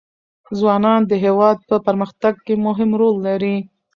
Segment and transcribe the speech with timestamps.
[0.57, 3.57] ځوانان د هېواد په پرمختګ کې مهم رول لري.